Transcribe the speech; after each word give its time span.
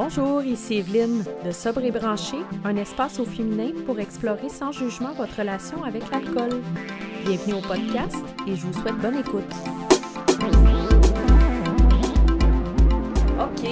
Bonjour, 0.00 0.44
ici 0.44 0.76
Evelyne 0.76 1.24
de 1.44 1.50
Sobre 1.50 1.82
et 1.82 1.90
Branché, 1.90 2.36
un 2.62 2.76
espace 2.76 3.18
au 3.18 3.24
féminin 3.24 3.72
pour 3.84 3.98
explorer 3.98 4.48
sans 4.48 4.70
jugement 4.70 5.12
votre 5.14 5.36
relation 5.36 5.82
avec 5.82 6.08
l'alcool. 6.12 6.62
Bienvenue 7.24 7.54
au 7.54 7.60
podcast 7.60 8.24
et 8.46 8.54
je 8.54 8.64
vous 8.64 8.72
souhaite 8.74 8.94
bonne 8.98 9.16
écoute. 9.16 9.42
OK, 13.40 13.68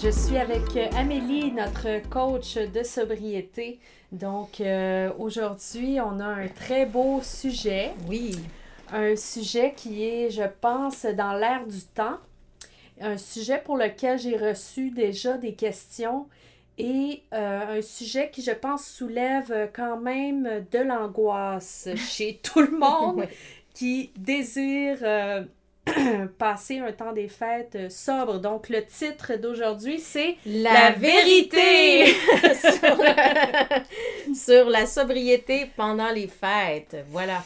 je 0.00 0.10
suis 0.10 0.36
avec 0.36 0.94
Amélie, 0.94 1.50
notre 1.50 2.08
coach 2.08 2.54
de 2.54 2.84
sobriété. 2.84 3.80
Donc 4.12 4.60
euh, 4.60 5.10
aujourd'hui, 5.18 5.98
on 6.00 6.20
a 6.20 6.26
un 6.26 6.46
très 6.46 6.86
beau 6.86 7.18
sujet. 7.20 7.94
Oui. 8.08 8.38
Un 8.92 9.16
sujet 9.16 9.74
qui 9.76 10.04
est, 10.04 10.30
je 10.30 10.44
pense, 10.60 11.04
dans 11.04 11.32
l'air 11.32 11.66
du 11.66 11.82
temps 11.82 12.20
un 13.00 13.16
sujet 13.16 13.60
pour 13.64 13.76
lequel 13.76 14.18
j'ai 14.18 14.36
reçu 14.36 14.90
déjà 14.90 15.36
des 15.36 15.54
questions 15.54 16.26
et 16.78 17.22
euh, 17.32 17.78
un 17.78 17.82
sujet 17.82 18.30
qui, 18.30 18.42
je 18.42 18.50
pense, 18.50 18.86
soulève 18.86 19.70
quand 19.72 19.96
même 19.96 20.66
de 20.70 20.78
l'angoisse 20.78 21.88
chez 21.96 22.40
tout 22.42 22.60
le 22.60 22.76
monde 22.76 23.26
qui 23.74 24.10
désire 24.16 24.98
euh, 25.02 25.44
passer 26.38 26.78
un 26.78 26.92
temps 26.92 27.12
des 27.12 27.28
fêtes 27.28 27.90
sobre. 27.90 28.38
Donc, 28.38 28.68
le 28.68 28.84
titre 28.84 29.36
d'aujourd'hui, 29.36 30.00
c'est 30.00 30.36
La, 30.46 30.92
vérité, 30.92 32.06
sur, 34.34 34.68
la... 34.68 34.86
sobriété 34.86 35.70
pendant 35.76 36.10
les 36.10 36.28
fêtes. 36.28 36.96
Voilà. 37.10 37.42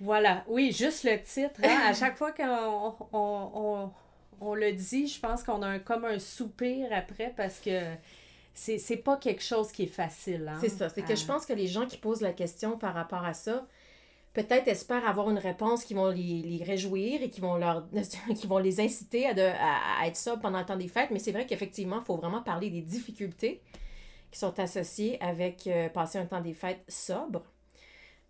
Voilà, 0.00 0.44
oui, 0.46 0.70
juste 0.70 1.02
le 1.02 1.20
titre. 1.20 1.60
Hein. 1.64 1.76
À 1.88 1.92
chaque 1.92 2.16
fois 2.16 2.30
qu'on 2.30 2.94
on 3.12 3.90
le 4.40 4.72
dit, 4.72 5.06
je 5.06 5.20
pense 5.20 5.42
qu'on 5.42 5.62
a 5.62 5.66
un, 5.66 5.78
comme 5.78 6.04
un 6.04 6.18
soupir 6.18 6.88
après 6.92 7.32
parce 7.36 7.60
que 7.60 7.80
c'est 8.54 8.96
pas 8.96 9.16
quelque 9.16 9.42
chose 9.42 9.70
qui 9.70 9.84
est 9.84 9.86
facile. 9.86 10.50
Hein, 10.52 10.58
c'est 10.60 10.68
ça. 10.68 10.88
C'est 10.88 11.02
que 11.02 11.14
je 11.14 11.24
pense 11.24 11.46
que 11.46 11.52
les 11.52 11.68
gens 11.68 11.86
qui 11.86 11.96
posent 11.96 12.20
la 12.20 12.32
question 12.32 12.76
par 12.76 12.94
rapport 12.94 13.24
à 13.24 13.34
ça, 13.34 13.66
peut-être 14.34 14.68
espèrent 14.68 15.06
avoir 15.06 15.30
une 15.30 15.38
réponse 15.38 15.84
qui 15.84 15.94
vont 15.94 16.10
les, 16.10 16.62
réjouir 16.64 17.22
et 17.22 17.30
qui 17.30 17.40
vont, 17.40 17.56
leur, 17.56 17.86
qui 18.36 18.46
vont 18.46 18.58
les 18.58 18.80
inciter 18.80 19.26
à, 19.26 19.34
de, 19.34 19.42
à, 19.42 20.06
être 20.06 20.16
sobres 20.16 20.42
pendant 20.42 20.58
le 20.58 20.66
temps 20.66 20.76
des 20.76 20.88
fêtes. 20.88 21.10
Mais 21.10 21.18
c'est 21.18 21.32
vrai 21.32 21.46
qu'effectivement, 21.46 22.00
il 22.00 22.04
faut 22.04 22.16
vraiment 22.16 22.42
parler 22.42 22.70
des 22.70 22.82
difficultés 22.82 23.60
qui 24.30 24.38
sont 24.38 24.58
associées 24.58 25.20
avec 25.22 25.66
euh, 25.66 25.88
passer 25.88 26.18
un 26.18 26.26
temps 26.26 26.40
des 26.40 26.54
fêtes 26.54 26.82
sobre. 26.88 27.42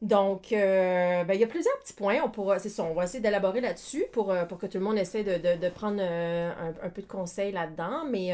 Donc, 0.01 0.53
euh, 0.53 1.25
ben, 1.25 1.35
il 1.35 1.41
y 1.41 1.45
a 1.45 1.49
plusieurs 1.49 1.77
petits 1.81 1.93
points. 1.93 2.21
On 2.25 2.31
pourra, 2.31 2.61
ça, 2.61 2.85
on 2.85 2.95
va 2.95 3.05
essayer 3.05 3.21
d'élaborer 3.21 3.61
là-dessus 3.61 4.05
pour, 4.13 4.31
euh, 4.31 4.45
que 4.45 4.67
tout 4.67 4.79
le 4.79 4.85
monde 4.85 4.97
essaie 4.97 5.25
de, 5.25 5.69
prendre 5.71 5.99
euh, 6.01 6.73
un, 6.83 6.89
peu 6.89 7.03
de 7.03 7.07
conseils 7.07 7.51
là-dedans. 7.51 8.05
Mais 8.09 8.33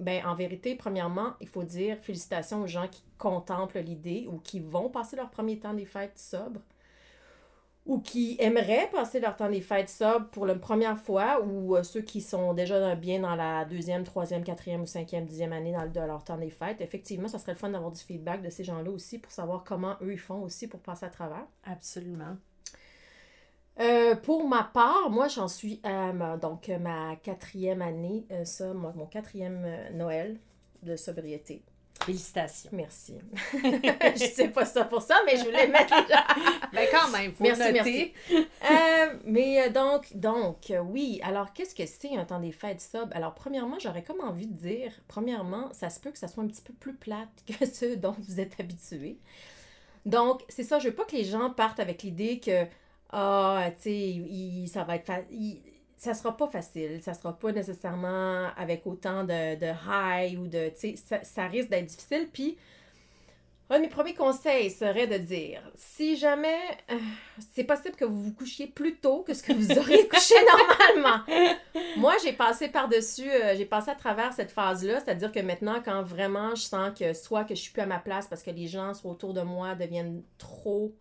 ben, 0.00 0.26
en 0.26 0.34
vérité, 0.34 0.74
premièrement, 0.74 1.34
il 1.40 1.48
faut 1.48 1.62
dire 1.62 1.98
félicitations 2.02 2.62
aux 2.62 2.66
gens 2.66 2.88
qui 2.88 3.04
contemplent 3.16 3.78
l'idée 3.78 4.26
ou 4.28 4.38
qui 4.38 4.58
vont 4.58 4.88
passer 4.88 5.14
leur 5.16 5.30
premier 5.30 5.58
temps 5.58 5.74
des 5.74 5.86
fêtes 5.86 6.18
sobres 6.18 6.60
ou 7.84 7.98
qui 7.98 8.36
aimeraient 8.38 8.88
passer 8.92 9.18
leur 9.18 9.34
temps 9.34 9.50
des 9.50 9.60
fêtes 9.60 9.88
sobres 9.88 10.28
pour 10.28 10.46
la 10.46 10.54
première 10.54 10.98
fois, 10.98 11.42
ou 11.44 11.76
euh, 11.76 11.82
ceux 11.82 12.00
qui 12.00 12.20
sont 12.20 12.54
déjà 12.54 12.94
bien 12.94 13.20
dans 13.20 13.34
la 13.34 13.64
deuxième, 13.64 14.04
troisième, 14.04 14.44
quatrième 14.44 14.82
ou 14.82 14.86
cinquième, 14.86 15.26
dixième 15.26 15.52
année 15.52 15.72
dans, 15.72 15.86
de 15.86 16.06
leur 16.06 16.22
temps 16.22 16.36
des 16.38 16.50
fêtes, 16.50 16.80
effectivement, 16.80 17.26
ça 17.26 17.38
serait 17.38 17.52
le 17.52 17.58
fun 17.58 17.70
d'avoir 17.70 17.90
du 17.90 18.00
feedback 18.00 18.42
de 18.42 18.50
ces 18.50 18.62
gens-là 18.62 18.90
aussi 18.90 19.18
pour 19.18 19.32
savoir 19.32 19.64
comment 19.64 19.96
eux 20.00 20.12
ils 20.12 20.18
font 20.18 20.42
aussi 20.42 20.68
pour 20.68 20.80
passer 20.80 21.06
à 21.06 21.10
travers. 21.10 21.46
Absolument. 21.64 22.36
Euh, 23.80 24.14
pour 24.14 24.46
ma 24.46 24.62
part, 24.62 25.10
moi, 25.10 25.26
j'en 25.28 25.48
suis 25.48 25.80
à 25.82 26.12
ma, 26.12 26.36
donc, 26.36 26.68
ma 26.68 27.16
quatrième 27.16 27.82
année, 27.82 28.26
euh, 28.30 28.44
ça, 28.44 28.72
mon 28.74 29.06
quatrième 29.06 29.66
Noël 29.94 30.38
de 30.82 30.94
sobriété. 30.94 31.62
Félicitations. 32.04 32.70
Merci. 32.72 33.14
je 33.52 34.30
sais 34.32 34.48
pas 34.48 34.64
ça 34.64 34.84
pour 34.84 35.02
ça, 35.02 35.16
mais 35.24 35.36
je 35.36 35.44
voulais 35.44 35.68
mettre 35.68 35.94
là. 36.08 36.26
ben 36.72 36.88
quand 36.90 37.10
même, 37.10 37.32
faut 37.32 37.44
merci, 37.44 37.72
merci. 37.72 38.12
Euh, 38.30 39.14
mais 39.24 39.62
euh, 39.62 39.70
donc, 39.70 40.16
donc 40.16 40.70
euh, 40.70 40.80
oui. 40.80 41.20
Alors, 41.22 41.52
qu'est-ce 41.52 41.74
que 41.74 41.86
c'est 41.86 42.16
un 42.16 42.24
temps 42.24 42.40
des 42.40 42.52
fêtes 42.52 42.80
sub? 42.80 43.10
Alors, 43.14 43.34
premièrement, 43.34 43.78
j'aurais 43.78 44.02
comme 44.02 44.20
envie 44.20 44.46
de 44.46 44.56
dire, 44.56 44.92
premièrement, 45.08 45.68
ça 45.72 45.90
se 45.90 46.00
peut 46.00 46.10
que 46.10 46.18
ça 46.18 46.28
soit 46.28 46.42
un 46.42 46.48
petit 46.48 46.62
peu 46.62 46.72
plus 46.72 46.94
plate 46.94 47.28
que 47.46 47.66
ceux 47.66 47.96
dont 47.96 48.16
vous 48.18 48.40
êtes 48.40 48.58
habitués. 48.58 49.18
Donc, 50.04 50.42
c'est 50.48 50.64
ça, 50.64 50.78
je 50.78 50.88
veux 50.88 50.94
pas 50.94 51.04
que 51.04 51.16
les 51.16 51.24
gens 51.24 51.50
partent 51.50 51.78
avec 51.80 52.02
l'idée 52.02 52.40
que, 52.40 52.66
ah, 53.10 53.70
tu 53.80 53.82
sais, 53.82 54.66
ça 54.66 54.82
va 54.82 54.96
être 54.96 55.12
ça 56.02 56.14
sera 56.14 56.36
pas 56.36 56.48
facile. 56.48 57.00
Ça 57.00 57.14
sera 57.14 57.32
pas 57.32 57.52
nécessairement 57.52 58.48
avec 58.56 58.84
autant 58.88 59.22
de, 59.22 59.54
de 59.54 59.72
high 59.88 60.36
ou 60.36 60.48
de. 60.48 60.70
Tu 60.70 60.96
sais, 60.96 61.20
ça, 61.22 61.46
risque 61.46 61.68
d'être 61.68 61.84
difficile. 61.84 62.28
Puis, 62.32 62.58
un 63.70 63.76
de 63.76 63.82
mes 63.82 63.88
premiers 63.88 64.14
conseils 64.14 64.70
serait 64.70 65.06
de 65.06 65.16
dire 65.16 65.62
si 65.76 66.16
jamais 66.16 66.58
euh, 66.90 66.98
c'est 67.54 67.62
possible 67.62 67.94
que 67.94 68.04
vous 68.04 68.20
vous 68.20 68.32
couchiez 68.32 68.66
plus 68.66 68.96
tôt 68.96 69.22
que 69.22 69.32
ce 69.32 69.44
que 69.44 69.52
vous 69.52 69.70
auriez 69.78 70.08
couché 70.08 70.34
normalement. 70.44 71.24
Moi, 71.96 72.14
j'ai 72.24 72.32
passé 72.32 72.68
par-dessus, 72.68 73.30
euh, 73.30 73.54
j'ai 73.56 73.64
passé 73.64 73.90
à 73.92 73.94
travers 73.94 74.32
cette 74.32 74.50
phase-là, 74.50 74.98
c'est-à-dire 74.98 75.30
que 75.30 75.38
maintenant, 75.38 75.80
quand 75.84 76.02
vraiment 76.02 76.56
je 76.56 76.62
sens 76.62 76.98
que 76.98 77.12
soit 77.12 77.44
que 77.44 77.54
je 77.54 77.60
suis 77.60 77.72
plus 77.72 77.82
à 77.82 77.86
ma 77.86 78.00
place 78.00 78.26
parce 78.26 78.42
que 78.42 78.50
les 78.50 78.66
gens 78.66 78.92
sont 78.92 79.08
autour 79.08 79.34
de 79.34 79.42
moi 79.42 79.76
deviennent 79.76 80.24
trop, 80.36 80.96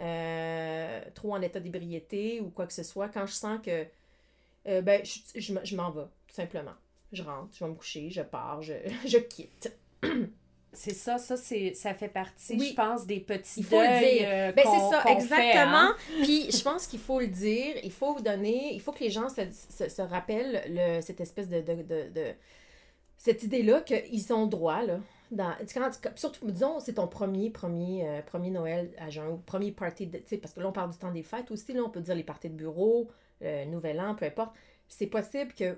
euh, 0.00 1.02
trop 1.14 1.34
en 1.34 1.42
état 1.42 1.60
d'ébriété 1.60 2.40
ou 2.40 2.48
quoi 2.48 2.66
que 2.66 2.72
ce 2.72 2.82
soit, 2.82 3.10
quand 3.10 3.26
je 3.26 3.34
sens 3.34 3.58
que 3.62 3.86
euh, 4.68 4.82
ben, 4.82 5.02
je, 5.04 5.52
je, 5.64 5.76
m'en 5.76 5.90
vais, 5.90 6.04
tout 6.26 6.34
simplement. 6.34 6.74
Je 7.12 7.22
rentre, 7.22 7.48
je 7.52 7.64
vais 7.64 7.70
me 7.70 7.76
coucher, 7.76 8.10
je 8.10 8.22
pars, 8.22 8.62
je, 8.62 8.74
je 9.06 9.18
quitte. 9.18 9.72
C'est 10.72 10.94
ça, 10.94 11.16
ça, 11.18 11.36
c'est, 11.36 11.74
ça 11.74 11.94
fait 11.94 12.08
partie, 12.08 12.58
je 12.58 12.74
pense, 12.74 13.06
des 13.06 13.20
petits 13.20 13.60
il 13.60 13.64
faut 13.64 13.80
le 13.80 13.98
dire. 13.98 14.28
Euh, 14.30 14.52
ben, 14.52 14.64
c'est 14.64 14.90
ça, 14.90 15.02
exactement. 15.10 15.90
Hein. 15.90 15.96
Puis 16.22 16.50
je 16.52 16.62
pense 16.62 16.86
qu'il 16.86 17.00
faut 17.00 17.20
le 17.20 17.26
dire, 17.26 17.76
il 17.82 17.90
faut 17.90 18.14
vous 18.14 18.22
donner, 18.22 18.74
il 18.74 18.80
faut 18.80 18.92
que 18.92 19.00
les 19.02 19.10
gens 19.10 19.28
se, 19.28 19.40
se, 19.70 19.88
se 19.88 20.02
rappellent 20.02 20.62
le, 20.68 21.00
cette 21.00 21.20
espèce 21.20 21.48
de, 21.48 21.62
de, 21.62 21.74
de, 21.82 22.10
de 22.14 22.34
cette 23.16 23.42
idée-là 23.42 23.80
qu'ils 23.80 24.32
ont 24.32 24.46
droit, 24.46 24.82
là. 24.82 25.00
Dans, 25.30 25.52
quand, 25.74 25.90
surtout, 26.16 26.50
disons, 26.50 26.80
c'est 26.80 26.94
ton 26.94 27.06
premier, 27.06 27.50
premier, 27.50 28.08
euh, 28.08 28.22
premier 28.22 28.50
Noël 28.50 28.90
à 28.98 29.10
jeun, 29.10 29.42
premier 29.42 29.72
party, 29.72 30.06
de, 30.06 30.18
parce 30.36 30.54
que 30.54 30.60
là, 30.60 30.68
on 30.68 30.72
parle 30.72 30.90
du 30.90 30.96
temps 30.96 31.12
des 31.12 31.22
fêtes 31.22 31.50
aussi, 31.50 31.74
là, 31.74 31.82
on 31.84 31.90
peut 31.90 32.00
dire 32.00 32.14
les 32.14 32.22
parties 32.22 32.48
de 32.48 32.54
bureau, 32.54 33.08
le 33.40 33.64
Nouvel 33.66 34.00
An, 34.00 34.14
peu 34.14 34.26
importe, 34.26 34.54
c'est 34.88 35.06
possible 35.06 35.52
que 35.52 35.76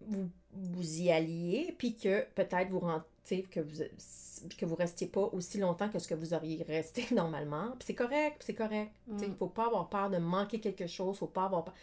vous, 0.00 0.30
vous 0.52 1.00
y 1.00 1.10
alliez, 1.10 1.74
puis 1.78 1.96
que 1.96 2.24
peut-être 2.34 2.70
vous 2.70 2.80
rentrez, 2.80 3.42
que 3.50 3.60
vous 3.60 3.82
que 4.56 4.64
vous 4.64 4.74
restiez 4.74 5.06
pas 5.06 5.28
aussi 5.32 5.58
longtemps 5.58 5.88
que 5.88 5.98
ce 5.98 6.08
que 6.08 6.14
vous 6.14 6.34
auriez 6.34 6.62
resté 6.62 7.06
normalement. 7.14 7.70
Puis 7.78 7.86
c'est 7.86 7.94
correct, 7.94 8.42
c'est 8.44 8.54
correct. 8.54 8.92
Il 9.08 9.30
ne 9.30 9.34
faut 9.34 9.48
pas 9.48 9.66
avoir 9.66 9.88
peur 9.88 10.10
de 10.10 10.18
manquer 10.18 10.60
quelque 10.60 10.86
chose, 10.86 11.18
faut 11.18 11.26
pas 11.26 11.44
avoir 11.44 11.64
peur. 11.64 11.74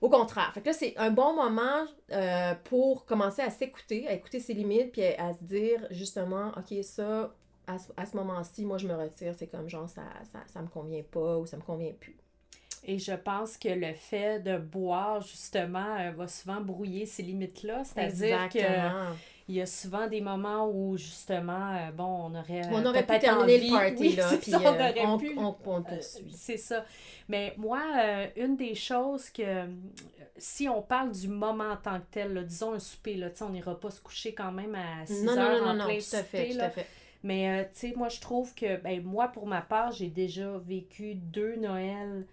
Au 0.00 0.08
contraire. 0.08 0.52
Fait 0.54 0.60
que 0.60 0.66
là, 0.66 0.72
c'est 0.72 0.96
un 0.96 1.10
bon 1.10 1.34
moment 1.34 1.84
euh, 2.12 2.54
pour 2.64 3.04
commencer 3.04 3.42
à 3.42 3.50
s'écouter, 3.50 4.06
à 4.06 4.12
écouter 4.12 4.38
ses 4.38 4.54
limites, 4.54 4.92
puis 4.92 5.02
à, 5.02 5.32
se 5.34 5.42
dire 5.42 5.86
justement, 5.90 6.52
OK, 6.56 6.72
ça, 6.84 7.34
à, 7.66 8.06
ce 8.06 8.16
moment-ci, 8.16 8.64
moi, 8.64 8.78
je 8.78 8.86
me 8.86 8.94
retire. 8.94 9.34
C'est 9.36 9.48
comme 9.48 9.68
genre, 9.68 9.88
ça, 9.88 10.02
ça, 10.32 10.38
ça 10.46 10.62
me 10.62 10.68
convient 10.68 11.02
pas 11.02 11.38
ou 11.38 11.46
ça 11.46 11.56
me 11.56 11.62
convient 11.62 11.92
plus. 11.98 12.16
Et 12.84 12.98
je 12.98 13.12
pense 13.12 13.56
que 13.56 13.68
le 13.68 13.92
fait 13.94 14.40
de 14.40 14.56
boire, 14.56 15.20
justement, 15.20 15.96
euh, 15.98 16.10
va 16.12 16.28
souvent 16.28 16.60
brouiller 16.60 17.06
ces 17.06 17.22
limites-là. 17.22 17.82
C'est-à-dire 17.84 18.48
que 18.48 18.58
il 19.50 19.54
y 19.54 19.62
a 19.62 19.66
souvent 19.66 20.06
des 20.06 20.20
moments 20.20 20.68
où, 20.70 20.98
justement, 20.98 21.72
euh, 21.74 21.90
bon, 21.90 22.04
on 22.04 22.34
aurait. 22.34 22.62
On 22.70 22.84
aurait 22.84 23.06
pu 23.06 23.18
terminer 23.18 23.58
le 23.58 23.70
party, 23.70 24.16
là. 24.16 24.30
Puis, 24.38 24.54
on 24.54 24.60
euh, 24.60 24.70
aurait 24.70 25.18
pu. 25.18 25.38
On, 25.38 25.84
c'est 26.32 26.58
ça. 26.58 26.84
Mais 27.28 27.54
moi, 27.56 27.80
une 28.36 28.56
des 28.56 28.74
choses 28.74 29.30
que. 29.30 29.66
Si 30.40 30.68
on 30.68 30.82
parle 30.82 31.10
du 31.10 31.26
moment 31.26 31.72
en 31.72 31.76
tant 31.76 31.98
que 31.98 32.06
tel, 32.12 32.46
disons 32.46 32.72
un 32.72 32.78
souper, 32.78 33.14
là, 33.14 33.28
on 33.40 33.48
n'ira 33.48 33.74
pas 33.80 33.90
se 33.90 34.00
coucher 34.00 34.34
quand 34.34 34.52
même 34.52 34.76
à 34.76 35.04
6 35.04 35.24
non, 35.24 35.36
heures 35.36 35.66
non, 35.66 35.74
non, 35.74 35.82
en 35.82 35.86
plein 35.88 35.98
tout 35.98 36.14
à 36.14 36.22
fait, 36.22 36.50
tout 36.50 36.60
à 36.60 36.70
fait. 36.70 36.86
Mais, 37.24 37.68
tu 37.72 37.80
sais, 37.80 37.94
moi, 37.96 38.08
je 38.08 38.20
trouve 38.20 38.54
que, 38.54 38.76
ben, 38.76 39.02
moi, 39.02 39.26
pour 39.26 39.46
ma 39.48 39.62
part, 39.62 39.90
j'ai 39.90 40.06
déjà 40.06 40.48
vécu 40.64 41.16
deux 41.16 41.56
Noëls 41.56 42.24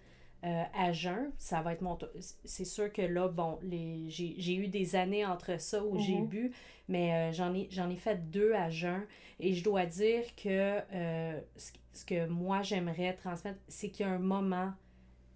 euh, 0.46 0.62
à 0.78 0.92
jeun, 0.92 1.32
ça 1.38 1.60
va 1.60 1.72
être 1.72 1.82
mon 1.82 1.98
C'est 2.44 2.64
sûr 2.64 2.92
que 2.92 3.02
là, 3.02 3.26
bon, 3.26 3.58
les... 3.62 4.04
j'ai 4.08 4.54
eu 4.54 4.68
des 4.68 4.94
années 4.94 5.26
entre 5.26 5.60
ça 5.60 5.82
où 5.84 5.98
j'ai 5.98 6.20
mhm. 6.20 6.26
bu, 6.26 6.52
mais 6.88 7.12
euh, 7.12 7.32
j'en 7.32 7.52
ai, 7.52 7.68
ai 7.68 7.96
fait 7.96 8.30
deux 8.30 8.52
à 8.52 8.70
jeun. 8.70 9.02
Et 9.40 9.54
je 9.54 9.64
dois 9.64 9.86
dire 9.86 10.22
que 10.36 10.80
euh, 10.92 11.40
ce, 11.56 12.04
que 12.04 12.26
moi 12.26 12.62
j'aimerais 12.62 13.14
transmettre, 13.14 13.58
c'est 13.66 13.88
qu'il 13.88 14.06
y 14.06 14.08
a 14.08 14.12
un 14.12 14.20
moment 14.20 14.72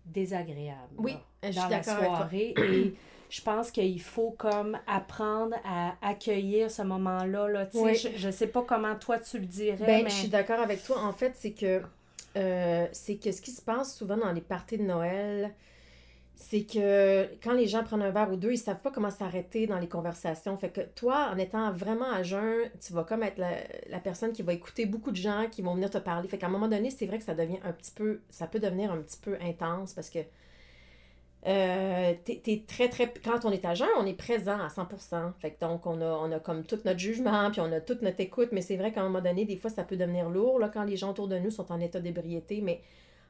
désagréable 0.07 0.95
oui, 0.97 1.17
dans 1.43 1.69
la 1.69 1.83
soirée. 1.83 2.55
et 2.57 2.95
je 3.31 3.43
pense 3.43 3.73
qu'il 3.73 4.01
faut 4.01 4.31
comme 4.31 4.79
apprendre 4.87 5.57
à 5.65 5.97
accueillir 6.03 6.71
ce 6.71 6.83
moment-là. 6.83 7.49
Là, 7.49 7.69
je, 7.73 8.27
ne 8.27 8.33
sais 8.33 8.47
pas 8.47 8.63
comment 8.63 8.95
toi 8.95 9.19
tu 9.19 9.41
le 9.41 9.47
dirais. 9.47 9.87
Ben, 9.87 10.09
Je 10.09 10.15
suis 10.15 10.29
d'accord 10.29 10.61
avec 10.61 10.85
toi. 10.85 11.03
En 11.03 11.13
fait, 11.13 11.33
c'est 11.35 11.53
que 11.53 11.83
euh, 12.37 12.87
c'est 12.93 13.17
que 13.17 13.33
ce 13.33 13.41
qui 13.41 13.51
se 13.51 13.63
passe 13.63 13.97
souvent 13.97 14.17
dans 14.17 14.33
les 14.33 14.41
parties 14.41 14.79
de 14.79 14.85
Noël, 14.85 15.53
c'est 16.41 16.63
que 16.63 17.29
quand 17.43 17.53
les 17.53 17.67
gens 17.67 17.85
prennent 17.85 18.01
un 18.01 18.11
verre 18.11 18.33
ou 18.33 18.37
deux, 18.37 18.53
ils 18.53 18.59
savent 18.59 18.81
pas 18.81 18.91
comment 18.91 19.11
s'arrêter 19.11 19.67
dans 19.67 19.79
les 19.79 19.89
conversations. 19.89 20.57
Fait 20.57 20.71
que 20.71 20.81
toi, 20.81 21.31
en 21.33 21.37
étant 21.37 21.71
vraiment 21.73 22.11
à 22.11 22.23
jeun, 22.23 22.71
tu 22.81 22.95
vas 22.95 23.05
comme 23.05 23.23
être 23.23 23.39
la, 23.39 24.01
personne 24.01 24.33
qui 24.33 24.43
va 24.43 24.55
écouter 24.55 24.87
beaucoup 24.87 25.11
de 25.11 25.17
gens 25.17 25.49
qui 25.51 25.61
vont 25.61 25.75
venir 25.75 25.91
te 25.91 25.99
parler. 25.99 26.29
Fait 26.29 26.39
qu'à 26.39 26.47
un 26.47 26.51
moment 26.51 26.69
donné, 26.69 26.91
c'est 26.91 27.05
vrai 27.05 27.19
que 27.19 27.25
ça 27.25 27.35
devient 27.35 27.59
un 27.63 27.73
petit 27.73 27.93
peu, 27.93 28.21
ça 28.31 28.47
peut 28.47 28.59
devenir 28.59 28.91
un 28.91 28.99
petit 29.03 29.19
peu 29.21 29.37
intense 29.43 29.93
parce 29.93 30.09
que 30.09 30.21
euh, 31.47 32.13
t'es, 32.25 32.65
très, 32.67 32.89
très. 32.89 33.13
Quand 33.25 33.45
on 33.45 33.51
est 33.51 33.75
jeun, 33.75 33.89
on 33.99 34.07
est 34.07 34.15
présent 34.15 34.59
à 34.59 34.69
100%. 34.69 35.33
Fait 35.39 35.53
que 35.53 35.61
donc, 35.61 35.87
on 35.87 36.01
a, 36.01 36.05
on 36.05 36.31
a 36.33 36.39
comme 36.39 36.65
tout 36.65 36.79
notre 36.85 36.99
jugement, 36.99 37.51
puis 37.51 37.61
on 37.61 37.73
a 37.73 37.81
toute 37.81 38.03
notre 38.03 38.21
écoute, 38.21 38.51
mais 38.53 38.61
c'est 38.61 38.77
vrai 38.77 38.93
qu'à 38.93 39.01
un 39.01 39.05
moment 39.05 39.23
donné, 39.23 39.45
des 39.45 39.57
fois, 39.57 39.71
ça 39.71 39.85
peut 39.85 39.97
devenir 39.97 40.29
lourd 40.29 40.59
là, 40.59 40.69
quand 40.69 40.85
les 40.85 40.97
gens 40.97 41.11
autour 41.11 41.29
de 41.29 41.39
nous 41.39 41.51
sont 41.51 41.73
en 41.73 41.81
état 41.81 42.01
d'ébriété. 42.01 42.61
Mais 42.61 42.83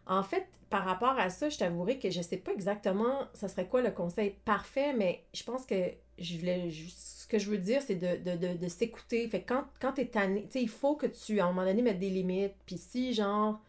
en 0.06 0.22
fait, 0.24 0.46
par 0.70 0.84
rapport 0.84 1.18
à 1.18 1.30
ça, 1.30 1.48
je 1.48 1.58
t'avouerai 1.58 1.98
que 1.98 2.10
je 2.10 2.20
sais 2.20 2.36
pas 2.36 2.52
exactement 2.52 3.26
ça 3.34 3.48
serait 3.48 3.66
quoi 3.66 3.82
le 3.82 3.90
conseil 3.90 4.34
parfait, 4.44 4.92
mais 4.92 5.22
je 5.32 5.44
pense 5.44 5.64
que 5.66 5.74
je 6.18 6.38
voulais 6.38 6.70
ce 6.70 7.26
que 7.26 7.38
je 7.38 7.48
veux 7.48 7.58
dire, 7.58 7.80
c'est 7.80 7.94
de, 7.94 8.68
s'écouter. 8.68 9.28
Fait 9.28 9.42
quand, 9.42 9.64
quand 9.80 9.92
tanné, 10.10 10.42
tu 10.42 10.50
sais, 10.50 10.62
il 10.62 10.68
faut 10.68 10.96
que 10.96 11.06
tu, 11.06 11.38
à 11.38 11.44
un 11.44 11.52
moment 11.52 11.64
donné, 11.64 11.80
mettes 11.82 12.00
des 12.00 12.10
limites. 12.10 12.54
Puis 12.66 12.76
si, 12.76 13.14
genre, 13.14 13.60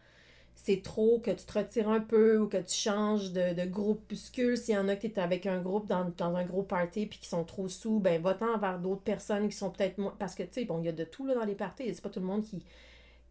c'est 0.54 0.82
trop, 0.82 1.18
que 1.18 1.30
tu 1.30 1.44
te 1.44 1.58
retires 1.58 1.88
un 1.88 2.00
peu 2.00 2.38
ou 2.38 2.46
que 2.46 2.58
tu 2.58 2.74
changes 2.74 3.32
de, 3.32 3.52
de 3.52 3.64
groupuscule, 3.64 4.56
s'il 4.56 4.74
y 4.74 4.78
en 4.78 4.88
a 4.88 4.96
qui 4.96 5.08
est 5.08 5.18
avec 5.18 5.46
un 5.46 5.60
groupe 5.60 5.86
dans, 5.88 6.36
un 6.36 6.44
gros 6.44 6.62
party 6.62 7.06
puis 7.06 7.18
qui 7.18 7.28
sont 7.28 7.44
trop 7.44 7.68
sous, 7.68 7.98
ben 7.98 8.22
va-t'en 8.22 8.58
vers 8.58 8.78
d'autres 8.78 9.02
personnes 9.02 9.48
qui 9.48 9.56
sont 9.56 9.70
peut-être 9.70 9.98
moins... 9.98 10.14
Parce 10.18 10.34
que, 10.34 10.44
tu 10.44 10.52
sais, 10.52 10.64
bon, 10.64 10.78
il 10.80 10.86
y 10.86 10.88
a 10.88 10.92
de 10.92 11.04
tout 11.04 11.26
là, 11.26 11.34
dans 11.34 11.44
les 11.44 11.56
parties. 11.56 11.92
C'est 11.92 12.02
pas 12.02 12.10
tout 12.10 12.20
le 12.20 12.26
monde 12.26 12.42
qui 12.42 12.62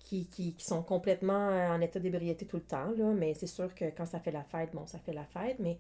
qui, 0.04 0.56
sont 0.60 0.84
complètement 0.84 1.50
euh, 1.50 1.70
en 1.70 1.82
état 1.82 2.00
d'ébriété 2.00 2.46
tout 2.46 2.58
le 2.58 2.64
temps, 2.64 2.92
là, 2.98 3.06
mais 3.16 3.34
c'est 3.34 3.48
sûr 3.48 3.74
que 3.74 3.86
quand 3.96 4.06
ça 4.06 4.20
fait 4.20 4.32
la 4.32 4.44
fête, 4.44 4.70
bon, 4.74 4.86
ça 4.86 5.00
fait 5.00 5.14
la 5.14 5.24
fête, 5.24 5.58
mais 5.60 5.78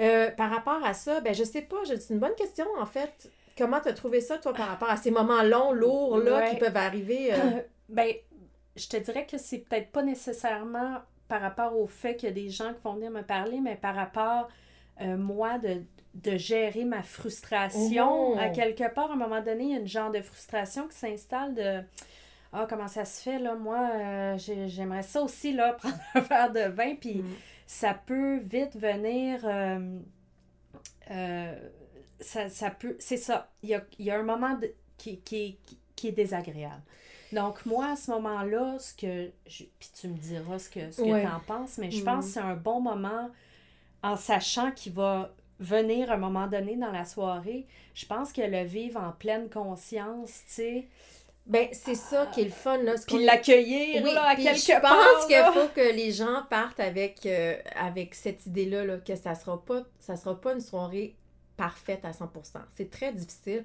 euh, 0.00 0.30
par 0.30 0.50
rapport 0.50 0.84
à 0.84 0.94
ça, 0.94 1.20
ben 1.20 1.34
je 1.34 1.44
sais 1.44 1.62
pas, 1.62 1.78
c'est 1.84 2.12
une 2.12 2.18
bonne 2.18 2.34
question 2.34 2.66
en 2.78 2.86
fait. 2.86 3.30
Comment 3.56 3.80
tu 3.80 3.88
as 3.88 3.92
trouvé 3.92 4.20
ça, 4.20 4.38
toi, 4.38 4.52
par 4.52 4.68
rapport 4.68 4.88
à 4.88 4.96
ces 4.96 5.10
moments 5.10 5.42
longs, 5.42 5.72
lourds, 5.72 6.18
là, 6.18 6.50
qui 6.50 6.56
peuvent 6.56 6.76
arriver? 6.76 7.34
Euh? 7.34 7.60
ben, 7.88 8.14
je 8.80 8.88
te 8.88 8.96
dirais 8.96 9.26
que 9.26 9.38
c'est 9.38 9.58
peut-être 9.58 9.90
pas 9.90 10.02
nécessairement 10.02 10.98
par 11.28 11.40
rapport 11.40 11.78
au 11.78 11.86
fait 11.86 12.16
qu'il 12.16 12.28
y 12.28 12.32
a 12.32 12.34
des 12.34 12.48
gens 12.48 12.72
qui 12.74 12.82
vont 12.82 12.94
venir 12.94 13.10
me 13.10 13.22
parler, 13.22 13.60
mais 13.60 13.76
par 13.76 13.94
rapport, 13.94 14.48
moi, 15.00 15.58
de, 15.58 15.82
de 16.14 16.36
gérer 16.36 16.84
ma 16.84 17.02
frustration. 17.02 18.36
À 18.36 18.48
oh! 18.48 18.52
quelque 18.52 18.92
part, 18.92 19.10
à 19.10 19.14
un 19.14 19.16
moment 19.16 19.40
donné, 19.40 19.64
il 19.64 19.70
y 19.70 19.74
a 19.74 19.78
une 19.78 19.86
genre 19.86 20.10
de 20.10 20.20
frustration 20.20 20.88
qui 20.88 20.96
s'installe 20.96 21.54
de 21.54 21.82
ah, 22.52 22.66
comment 22.68 22.88
ça 22.88 23.04
se 23.04 23.22
fait, 23.22 23.38
là, 23.38 23.54
moi, 23.54 23.90
euh, 23.94 24.38
j'aimerais 24.66 25.02
ça 25.02 25.22
aussi, 25.22 25.52
là, 25.52 25.72
prendre 25.78 25.96
un 26.14 26.20
verre 26.20 26.52
de 26.52 26.72
vin, 26.72 26.96
puis 26.96 27.18
mm. 27.18 27.34
ça 27.66 27.94
peut 27.94 28.38
vite 28.38 28.76
venir. 28.76 29.40
Euh, 29.44 29.98
euh, 31.12 31.68
ça, 32.18 32.70
peut. 32.70 32.96
C'est 32.98 33.16
ça. 33.16 33.50
Il 33.62 33.80
y 33.98 34.10
a, 34.10 34.18
un 34.18 34.22
moment 34.24 34.58
qui, 34.98 35.20
qui, 35.20 35.58
est 36.04 36.12
désagréable. 36.12 36.82
Donc, 37.32 37.64
moi, 37.66 37.92
à 37.92 37.96
ce 37.96 38.10
moment-là, 38.10 38.78
ce 38.78 38.94
que. 38.94 39.30
puis 39.44 39.90
tu 39.98 40.08
me 40.08 40.16
diras 40.16 40.58
ce 40.58 40.68
que, 40.68 40.90
ce 40.90 41.02
que 41.02 41.20
tu 41.20 41.26
en 41.26 41.40
penses, 41.40 41.78
mais 41.78 41.90
je 41.90 42.02
pense 42.02 42.24
mm. 42.24 42.28
que 42.28 42.34
c'est 42.34 42.40
un 42.40 42.56
bon 42.56 42.80
moment 42.80 43.30
en 44.02 44.16
sachant 44.16 44.72
qu'il 44.72 44.92
va 44.92 45.32
venir 45.58 46.10
un 46.10 46.16
moment 46.16 46.46
donné 46.46 46.76
dans 46.76 46.90
la 46.90 47.04
soirée. 47.04 47.66
Je 47.94 48.06
pense 48.06 48.32
que 48.32 48.40
le 48.40 48.64
vivre 48.64 49.00
en 49.00 49.12
pleine 49.12 49.48
conscience, 49.50 50.42
tu 50.46 50.52
sais 50.52 50.88
ben, 51.46 51.68
c'est 51.72 51.96
ça 51.96 52.26
qui 52.26 52.42
est 52.42 52.44
le 52.44 52.50
fun, 52.50 52.78
là. 52.78 52.94
Puis 53.04 53.24
l'accueillir, 53.24 54.04
là, 54.04 54.28
à 54.28 54.36
quelque 54.36 54.80
part. 54.80 54.92
Je 54.92 55.16
pense 55.16 55.26
qu'il 55.26 55.60
faut 55.60 55.68
que 55.74 55.94
les 55.94 56.12
gens 56.12 56.44
partent 56.48 56.78
avec, 56.78 57.26
euh, 57.26 57.56
avec 57.74 58.14
cette 58.14 58.46
idée-là, 58.46 58.84
là, 58.84 58.98
que 58.98 59.16
ça 59.16 59.34
sera 59.34 59.60
pas, 59.60 59.82
ça 59.98 60.16
sera 60.16 60.40
pas 60.40 60.52
une 60.52 60.60
soirée 60.60 61.16
parfaite 61.56 62.04
à 62.04 62.12
100%. 62.12 62.58
C'est 62.76 62.90
très 62.90 63.12
difficile. 63.12 63.64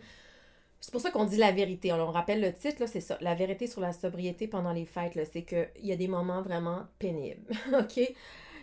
C'est 0.86 0.92
pour 0.92 1.02
ça 1.02 1.10
qu'on 1.10 1.26
dit 1.26 1.38
la 1.38 1.52
vérité. 1.52 1.92
On, 1.94 2.12
rappelle 2.12 2.40
le 2.40 2.54
titre, 2.54 2.80
là, 2.80 2.86
c'est 2.86 3.02
ça. 3.02 3.18
La 3.20 3.34
vérité 3.34 3.66
sur 3.66 3.82
la 3.82 3.92
sobriété 3.92 4.48
pendant 4.48 4.72
les 4.72 4.86
fêtes, 4.86 5.16
là, 5.16 5.24
c'est 5.26 5.42
qu'il 5.42 5.68
y 5.82 5.92
a 5.92 5.96
des 5.96 6.08
moments 6.08 6.44
vraiment 6.44 6.84
pénibles. 7.00 7.42
OK? 7.74 8.14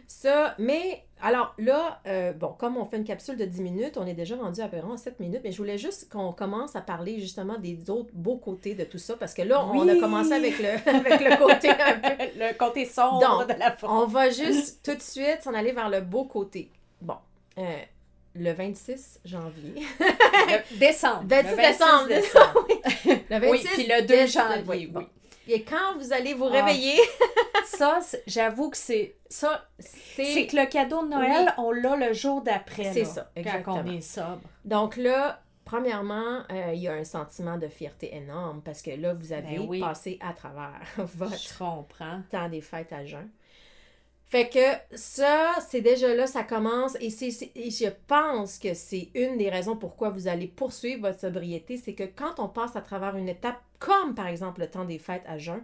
Ça, 0.06 0.54
mais 0.56 1.02
alors 1.20 1.52
là, 1.58 2.00
euh, 2.06 2.32
bon, 2.32 2.54
comme 2.56 2.76
on 2.76 2.84
fait 2.84 2.98
une 2.98 3.04
capsule 3.04 3.36
de 3.36 3.44
10 3.44 3.62
minutes, 3.62 3.96
on 3.96 4.06
est 4.06 4.14
déjà 4.14 4.36
rendu 4.36 4.60
à 4.60 4.68
peu 4.68 4.78
près 4.78 4.96
7 4.96 5.18
minutes, 5.18 5.40
mais 5.42 5.50
je 5.50 5.56
voulais 5.56 5.78
juste 5.78 6.12
qu'on 6.12 6.32
commence 6.32 6.76
à 6.76 6.80
parler 6.80 7.18
justement 7.18 7.58
des 7.58 7.90
autres 7.90 8.12
beaux 8.12 8.36
côtés 8.36 8.76
de 8.76 8.84
tout 8.84 8.98
ça, 8.98 9.16
parce 9.16 9.34
que 9.34 9.42
là, 9.42 9.66
on 9.66 9.88
a 9.88 9.96
commencé 9.96 10.32
avec 10.32 10.60
le, 10.60 10.68
avec 10.94 11.20
le 11.22 11.36
côté 11.36 11.70
un 11.70 11.98
peu... 11.98 12.24
le 12.38 12.56
côté 12.56 12.84
sombre 12.84 13.46
de 13.48 13.58
la 13.58 13.76
On 13.82 14.06
va 14.06 14.30
juste 14.30 14.84
tout 14.84 14.94
de 14.94 15.02
suite 15.02 15.38
s'en 15.42 15.54
aller 15.54 15.72
vers 15.72 15.90
le 15.90 16.00
beau 16.00 16.22
côté. 16.22 16.70
Bon, 17.00 17.16
euh, 17.58 17.82
le 18.34 18.52
26 18.52 19.20
janvier. 19.24 19.82
décembre. 20.78 21.24
26 21.26 21.56
décembre. 21.56 22.08
décembre. 22.08 22.68
le 23.30 23.38
26 23.38 23.50
oui, 23.50 23.68
puis 23.74 23.86
le 23.88 24.06
2 24.06 24.26
janvier, 24.26 24.90
oui. 24.94 25.06
Et 25.48 25.62
quand 25.62 25.98
vous 25.98 26.12
allez 26.12 26.34
vous 26.34 26.48
ah. 26.52 26.64
réveiller? 26.64 26.98
ça, 27.64 28.00
j'avoue 28.26 28.70
que 28.70 28.76
c'est. 28.76 29.16
Ça, 29.28 29.66
c'est 29.78 30.46
que 30.46 30.56
le 30.56 30.66
cadeau 30.66 31.02
de 31.02 31.08
Noël, 31.08 31.52
on 31.58 31.72
l'a 31.72 31.96
le 31.96 32.12
jour 32.12 32.42
d'après. 32.42 32.92
C'est 32.92 33.04
ça, 33.04 33.30
exactement. 33.34 33.76
Quand 33.76 33.84
on 33.84 33.92
est 33.92 34.00
sobre. 34.00 34.42
Donc 34.64 34.96
là, 34.96 35.40
premièrement, 35.64 36.40
euh, 36.50 36.72
il 36.74 36.82
y 36.82 36.88
a 36.88 36.92
un 36.92 37.04
sentiment 37.04 37.58
de 37.58 37.68
fierté 37.68 38.14
énorme 38.14 38.62
parce 38.62 38.82
que 38.82 38.90
là, 38.90 39.14
vous 39.14 39.32
avez 39.32 39.58
ben 39.58 39.80
passé 39.80 40.18
à 40.20 40.32
travers 40.32 40.80
votre 40.96 41.62
temps 42.30 42.48
des 42.48 42.60
fêtes 42.60 42.92
à 42.92 43.04
jeun. 43.04 43.28
Fait 44.32 44.48
que 44.48 44.96
ça, 44.96 45.52
c'est 45.68 45.82
déjà 45.82 46.14
là, 46.14 46.26
ça 46.26 46.42
commence. 46.42 46.96
Et, 47.02 47.08
et 47.54 47.70
je 47.70 47.90
pense 48.06 48.58
que 48.58 48.72
c'est 48.72 49.10
une 49.14 49.36
des 49.36 49.50
raisons 49.50 49.76
pourquoi 49.76 50.08
vous 50.08 50.26
allez 50.26 50.46
poursuivre 50.46 51.02
votre 51.02 51.20
sobriété. 51.20 51.76
C'est 51.76 51.92
que 51.92 52.04
quand 52.04 52.38
on 52.38 52.48
passe 52.48 52.74
à 52.74 52.80
travers 52.80 53.14
une 53.14 53.28
étape 53.28 53.60
comme 53.78 54.14
par 54.14 54.28
exemple 54.28 54.62
le 54.62 54.70
temps 54.70 54.86
des 54.86 54.98
fêtes 54.98 55.24
à 55.26 55.36
jeun, 55.36 55.62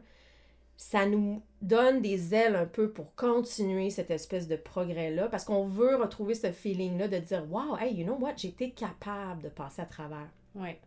ça 0.77 1.07
nous 1.07 1.43
donne 1.63 2.03
des 2.03 2.35
ailes 2.35 2.57
un 2.57 2.67
peu 2.67 2.91
pour 2.91 3.15
continuer 3.15 3.89
cette 3.89 4.11
espèce 4.11 4.49
de 4.49 4.57
progrès-là. 4.57 5.29
Parce 5.31 5.47
qu'on 5.47 5.65
veut 5.65 5.97
retrouver 5.97 6.35
ce 6.35 6.53
feeling-là 6.53 7.09
de 7.09 7.17
dire 7.17 7.51
Wow, 7.51 7.79
hey, 7.79 7.95
you 7.95 8.05
know 8.05 8.19
what, 8.21 8.35
été 8.45 8.73
capable 8.73 9.45
de 9.45 9.49
passer 9.49 9.81
à 9.81 9.87
travers. 9.87 10.29
Ouais. 10.55 10.79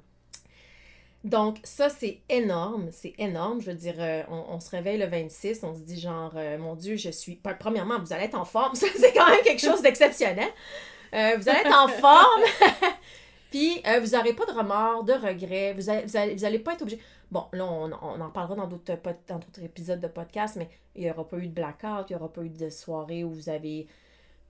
Donc, 1.23 1.59
ça, 1.63 1.89
c'est 1.89 2.21
énorme. 2.29 2.89
C'est 2.91 3.13
énorme. 3.17 3.61
Je 3.61 3.71
veux 3.71 3.77
dire, 3.77 3.95
euh, 3.99 4.23
on, 4.29 4.59
se 4.59 4.69
réveille 4.71 4.97
le 4.97 5.05
26, 5.05 5.63
on 5.63 5.75
se 5.75 5.81
dit 5.81 5.99
genre, 5.99 6.33
euh, 6.35 6.57
mon 6.57 6.75
Dieu, 6.75 6.95
je 6.95 7.11
suis. 7.11 7.39
Premièrement, 7.59 7.99
vous 7.99 8.11
allez 8.11 8.25
être 8.25 8.37
en 8.37 8.45
forme. 8.45 8.73
Ça, 8.75 8.87
c'est 8.95 9.13
quand 9.13 9.29
même 9.29 9.41
quelque 9.43 9.61
chose 9.61 9.81
d'exceptionnel. 9.81 10.49
Euh, 11.13 11.37
vous 11.37 11.47
allez 11.47 11.59
être 11.59 11.77
en 11.77 11.87
forme. 11.87 12.43
Puis, 13.51 13.83
vous 14.01 14.15
n'aurez 14.15 14.33
pas 14.33 14.45
de 14.45 14.51
remords, 14.51 15.03
de 15.03 15.13
regrets. 15.13 15.73
Vous 15.73 15.83
n'allez 16.13 16.45
allez, 16.45 16.59
pas 16.59 16.73
être 16.73 16.83
obligé. 16.83 16.99
Bon, 17.29 17.45
là, 17.51 17.65
on, 17.65 17.91
en 17.91 18.29
parlera 18.29 18.55
dans 18.55 18.67
d'autres, 18.67 18.93
dans 19.27 19.39
d'autres 19.39 19.61
épisodes 19.61 19.99
de 19.99 20.07
podcast, 20.07 20.55
mais 20.57 20.69
il 20.95 21.03
n'y 21.03 21.11
aura 21.11 21.27
pas 21.27 21.37
eu 21.37 21.47
de 21.47 21.53
blackout, 21.53 22.09
il 22.09 22.13
n'y 22.13 22.15
aura 22.15 22.31
pas 22.31 22.43
eu 22.43 22.49
de 22.49 22.69
soirée 22.69 23.25
où 23.25 23.31
vous 23.31 23.49
avez 23.49 23.87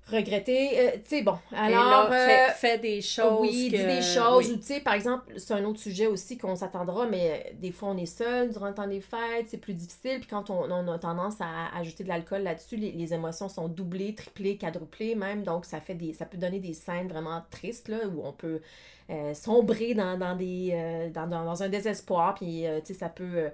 regretter. 0.08 0.80
Euh, 0.80 0.92
tu 1.04 1.18
sais, 1.18 1.22
bon, 1.22 1.38
alors... 1.52 2.10
Euh, 2.12 2.48
fait, 2.56 2.78
des 2.80 3.02
choses. 3.02 3.40
Oui, 3.42 3.70
dit 3.70 3.78
des 3.78 4.02
choses. 4.02 4.50
Ou, 4.52 4.58
tu 4.58 4.64
sais, 4.64 4.80
par 4.80 4.94
exemple, 4.94 5.34
c'est 5.38 5.54
un 5.54 5.64
autre 5.64 5.80
sujet 5.80 6.08
aussi 6.08 6.38
qu'on 6.38 6.56
s'attendra, 6.56 7.08
mais 7.08 7.32
euh, 7.32 7.52
des 7.60 7.72
fois, 7.72 7.90
on 7.90 7.98
est 7.98 8.06
seul 8.06 8.52
durant 8.52 8.68
le 8.68 8.74
temps 8.74 8.88
des 8.88 9.02
fêtes, 9.02 9.48
c'est 9.48 9.58
plus 9.58 9.74
difficile. 9.74 10.20
Puis 10.20 10.28
quand 10.28 10.50
on, 10.50 10.72
on, 10.72 10.92
a 10.92 11.00
tendance 11.00 11.36
à 11.40 11.78
ajouter 11.78 12.04
de 12.04 12.10
l'alcool 12.10 12.44
là-dessus, 12.44 12.78
les, 12.78 12.92
les, 12.92 13.14
émotions 13.14 13.50
sont 13.50 13.68
doublées, 13.68 14.16
triplées, 14.16 14.58
quadruplées 14.58 15.16
même. 15.16 15.44
Donc, 15.44 15.66
ça 15.66 15.80
fait 15.80 15.96
des 15.96 16.14
ça 16.14 16.26
peut 16.26 16.38
donner 16.38 16.60
des 16.60 16.74
scènes 16.74 17.08
vraiment 17.08 17.42
tristes, 17.50 17.88
là, 17.88 18.00
où 18.08 18.26
on 18.26 18.34
peut 18.34 18.62
sombrer 19.34 19.94
dans, 19.94 20.18
dans 20.18 20.38
des, 20.38 21.10
dans, 21.14 21.28
dans, 21.28 21.64
un 21.64 21.68
désespoir. 21.68 22.34
Puis, 22.36 22.64
tu 22.86 22.94
sais, 22.94 23.00
ça 23.00 23.10
peut 23.10 23.50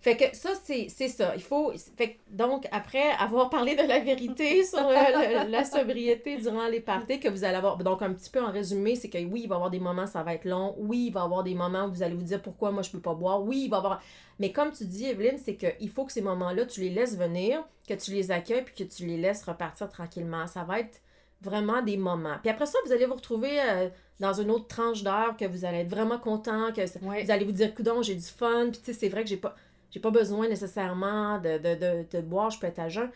fait 0.00 0.16
que 0.16 0.34
ça, 0.34 0.50
c'est 0.64 0.88
ça. 0.88 1.34
Il 1.36 1.42
faut. 1.42 1.74
Fait 1.96 2.18
donc, 2.30 2.66
après 2.72 3.10
avoir 3.18 3.50
parlé 3.50 3.76
de 3.76 3.86
la 3.86 4.00
vérité 4.00 4.64
sur 4.64 4.78
euh, 4.78 5.44
la 5.46 5.64
sobriété 5.64 6.38
durant 6.38 6.68
les 6.68 6.80
parties 6.80 7.20
que 7.20 7.28
vous 7.28 7.44
allez 7.44 7.56
avoir. 7.56 7.76
Donc, 7.76 8.00
un 8.00 8.14
petit 8.14 8.30
peu 8.30 8.42
en 8.42 8.50
résumé, 8.50 8.96
c'est 8.96 9.10
que 9.10 9.18
oui, 9.18 9.42
il 9.44 9.48
va 9.48 9.56
y 9.56 9.56
avoir 9.56 9.70
des 9.70 9.78
moments, 9.78 10.06
ça 10.06 10.22
va 10.22 10.32
être 10.34 10.46
long. 10.46 10.74
Oui, 10.78 11.08
il 11.08 11.12
va 11.12 11.20
y 11.20 11.24
avoir 11.24 11.44
des 11.44 11.54
moments 11.54 11.84
où 11.84 11.90
vous 11.90 12.02
allez 12.02 12.14
vous 12.14 12.22
dire 12.22 12.40
pourquoi 12.40 12.70
moi 12.70 12.82
je 12.82 12.90
peux 12.90 13.00
pas 13.00 13.12
boire. 13.12 13.42
Oui, 13.42 13.64
il 13.64 13.70
va 13.70 13.76
y 13.76 13.80
avoir. 13.80 14.02
Mais 14.38 14.52
comme 14.52 14.72
tu 14.72 14.86
dis, 14.86 15.04
Evelyne, 15.04 15.36
c'est 15.36 15.56
qu'il 15.56 15.90
faut 15.90 16.06
que 16.06 16.12
ces 16.12 16.22
moments-là, 16.22 16.64
tu 16.64 16.80
les 16.80 16.90
laisses 16.90 17.18
venir, 17.18 17.62
que 17.86 17.92
tu 17.92 18.12
les 18.12 18.30
accueilles, 18.30 18.62
puis 18.62 18.86
que 18.86 18.90
tu 18.90 19.04
les 19.04 19.18
laisses 19.18 19.42
repartir 19.42 19.90
tranquillement. 19.90 20.46
Ça 20.46 20.64
va 20.64 20.80
être 20.80 21.02
vraiment 21.42 21.82
des 21.82 21.98
moments. 21.98 22.36
Puis 22.40 22.50
après 22.50 22.64
ça, 22.64 22.78
vous 22.86 22.92
allez 22.92 23.04
vous 23.04 23.14
retrouver 23.14 23.60
euh, 23.60 23.90
dans 24.18 24.32
une 24.32 24.50
autre 24.50 24.66
tranche 24.66 25.02
d'heure 25.02 25.36
que 25.36 25.44
vous 25.44 25.66
allez 25.66 25.78
être 25.78 25.90
vraiment 25.90 26.18
content, 26.18 26.72
que 26.72 26.80
vous 27.00 27.30
allez 27.30 27.44
vous 27.44 27.52
dire, 27.52 27.74
coudon, 27.74 28.00
j'ai 28.00 28.14
du 28.14 28.26
fun, 28.26 28.68
puis 28.70 28.80
tu 28.80 28.86
sais, 28.86 28.92
c'est 28.92 29.08
vrai 29.08 29.24
que 29.24 29.28
j'ai 29.28 29.36
pas 29.36 29.54
j'ai 29.90 30.00
pas 30.00 30.10
besoin 30.10 30.48
nécessairement 30.48 31.38
de, 31.38 31.58
de, 31.58 32.06
de, 32.10 32.20
boire, 32.20 32.50
je 32.50 32.58
peux 32.58 32.66
être 32.66 32.78
à 32.78 32.88
jeun. 32.88 33.10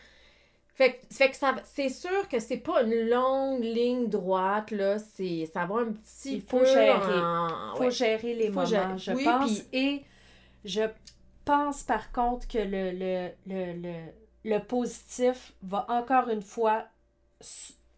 Fait, 0.73 0.99
fait 1.09 1.29
que 1.29 1.37
ça 1.37 1.55
c'est 1.63 1.87
sûr 1.87 2.27
que 2.27 2.39
c'est 2.39 2.57
pas 2.57 2.83
une 2.83 3.09
longue 3.09 3.63
ligne 3.63 4.09
droite, 4.09 4.71
là. 4.71 4.99
C'est, 4.99 5.45
ça 5.53 5.65
va 5.65 5.75
un 5.75 5.93
petit 5.93 6.35
Il 6.35 6.41
faut 6.41 6.65
gérer. 6.65 6.91
Il 6.93 7.77
faut 7.77 7.89
gérer 7.89 8.33
les 8.33 8.49
moments, 8.49 8.97
je 8.97 9.11
pense. 9.23 9.61
Et 9.71 10.03
je 10.65 10.81
pense 11.45 11.83
par 11.83 12.11
contre 12.11 12.47
que 12.47 12.57
le, 12.57 12.91
le, 12.91 13.29
le, 13.47 13.73
le, 13.81 13.93
le 14.43 14.59
positif 14.59 15.53
va 15.63 15.85
encore 15.89 16.29
une 16.29 16.41
fois 16.41 16.85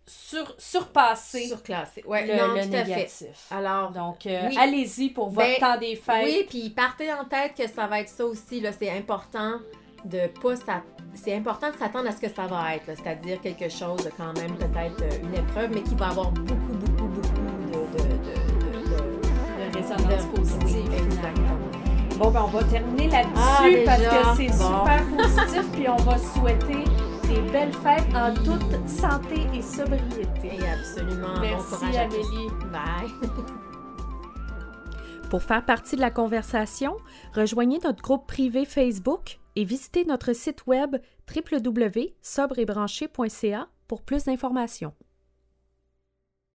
sur, 0.07 0.55
surpasser 0.57 1.47
Surclassé. 1.47 2.03
Ouais, 2.07 2.25
le, 2.25 2.35
non, 2.37 2.53
le 2.53 2.61
tout 2.61 2.75
à 2.75 2.83
fait. 2.83 2.83
négatif. 2.85 3.27
Alors, 3.51 3.91
Donc, 3.91 4.25
euh, 4.25 4.47
Oui. 4.49 4.57
allez-y 4.59 5.09
pour 5.09 5.29
votre 5.29 5.47
Ben, 5.47 5.59
temps 5.59 5.77
des 5.77 5.95
fêtes. 5.97 6.23
oui, 6.23 6.45
puis 6.49 6.69
partez 6.69 7.11
en 7.11 7.25
tête 7.25 7.53
que 7.57 7.67
ça 7.67 7.87
va 7.87 7.99
être 7.99 8.09
ça 8.09 8.25
aussi. 8.25 8.61
Là, 8.61 8.71
c'est 8.71 8.89
important 8.89 9.55
de 10.05 10.27
pas 10.41 10.53
c'est 11.15 11.33
important 11.35 11.71
de 11.71 11.75
s'attendre 11.75 12.07
à 12.07 12.11
ce 12.11 12.21
que 12.21 12.29
ça 12.29 12.45
va 12.47 12.75
être. 12.75 12.85
C'est-à-dire 12.85 13.41
quelque 13.41 13.67
chose 13.69 14.03
de 14.05 14.11
quand 14.15 14.31
même 14.39 14.55
peut-être 14.55 15.01
euh, 15.01 15.23
une 15.23 15.33
épreuve, 15.33 15.71
mais 15.73 15.81
qui 15.81 15.95
va 15.95 16.09
avoir 16.09 16.31
beaucoup, 16.31 16.53
beaucoup, 16.73 17.07
beaucoup 17.07 17.27
de, 17.93 17.97
de, 17.97 18.03
de, 18.03 19.71
de, 19.71 19.77
résonance 19.77 20.25
positive. 20.35 20.93
Exactement. 20.93 21.57
Bon, 22.17 22.31
ben, 22.31 22.41
on 22.45 22.47
va 22.47 22.63
terminer 22.63 23.09
là-dessus 23.09 23.33
Ah, 23.35 23.63
parce 23.85 24.01
que 24.01 24.37
c'est 24.37 24.57
Bon. 24.57 24.79
super 24.79 25.03
positif. 25.17 25.71
Puis 25.73 25.89
on 25.89 25.95
va 25.97 26.17
souhaiter 26.17 26.83
des 27.37 27.51
belles 27.51 27.73
fêtes 27.73 28.15
en 28.15 28.33
toute 28.33 28.87
santé 28.87 29.45
et 29.53 29.61
sobriété. 29.61 30.55
Et 30.59 30.67
absolument. 30.67 31.35
bon 31.35 31.41
Merci, 31.41 31.75
courage 31.75 31.95
à 31.95 32.07
tous. 32.07 32.15
Amélie. 32.15 32.49
Bye. 32.71 33.11
Pour 35.29 35.43
faire 35.43 35.63
partie 35.65 35.97
de 35.97 36.01
la 36.01 36.09
conversation, 36.09 36.97
rejoignez 37.35 37.79
notre 37.83 38.01
groupe 38.01 38.25
privé 38.27 38.65
Facebook 38.65 39.39
et 39.55 39.65
visitez 39.65 40.05
notre 40.05 40.33
site 40.33 40.65
web 40.67 40.95
www.sobreetbranché.ca 41.35 43.67
pour 43.87 44.01
plus 44.01 44.23
d'informations. 44.23 44.93